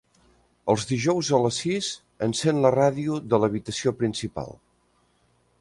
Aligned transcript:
Els 0.73 0.85
dijous 0.91 1.29
a 1.37 1.41
les 1.43 1.59
sis 1.65 1.91
encèn 2.29 2.63
la 2.65 2.73
ràdio 2.79 3.21
de 3.35 3.41
l'habitació 3.45 3.97
principal. 4.01 4.55